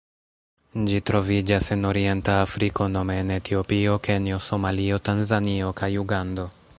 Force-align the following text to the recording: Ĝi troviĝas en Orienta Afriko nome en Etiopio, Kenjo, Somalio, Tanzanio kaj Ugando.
Ĝi 0.91 1.01
troviĝas 1.09 1.67
en 1.75 1.85
Orienta 1.89 2.37
Afriko 2.45 2.87
nome 2.95 3.19
en 3.25 3.35
Etiopio, 3.37 3.99
Kenjo, 4.11 4.43
Somalio, 4.49 5.01
Tanzanio 5.11 5.71
kaj 5.83 5.95
Ugando. 6.05 6.53